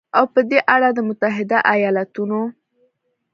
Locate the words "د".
0.93-0.99